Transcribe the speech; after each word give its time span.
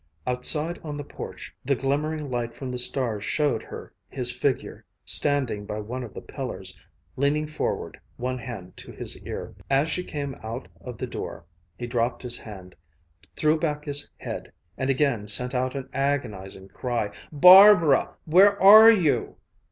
Outside 0.25 0.79
on 0.83 0.97
the 0.97 1.03
porch, 1.03 1.55
the 1.63 1.75
glimmering 1.75 2.31
light 2.31 2.55
from 2.55 2.71
the 2.71 2.79
stars 2.79 3.23
showed 3.23 3.61
her 3.61 3.93
his 4.09 4.31
figure, 4.35 4.83
standing 5.05 5.63
by 5.67 5.79
one 5.79 6.03
of 6.03 6.15
the 6.15 6.23
pillars, 6.23 6.75
leaning 7.17 7.45
forward, 7.45 7.99
one 8.17 8.39
hand 8.39 8.75
to 8.77 8.91
his 8.91 9.15
ear. 9.27 9.53
As 9.69 9.89
she 9.89 10.03
came 10.03 10.33
out 10.41 10.67
of 10.79 10.97
the 10.97 11.05
door, 11.05 11.45
he 11.77 11.85
dropped 11.85 12.23
his 12.23 12.39
hand, 12.39 12.75
threw 13.35 13.59
back 13.59 13.85
his 13.85 14.09
head, 14.17 14.51
and 14.75 14.89
again 14.89 15.27
sent 15.27 15.53
out 15.53 15.75
an 15.75 15.87
agonizing 15.93 16.69
cry 16.69 17.11
"Bar 17.31 17.75
ba 17.75 17.85
ra! 17.85 18.13
Where 18.25 18.59
are 18.59 18.89
you?" 18.89 19.35